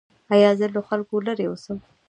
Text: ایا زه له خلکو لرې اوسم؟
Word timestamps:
ایا 0.33 0.51
زه 0.59 0.65
له 0.75 0.81
خلکو 0.87 1.15
لرې 1.27 1.45
اوسم؟ 1.47 1.77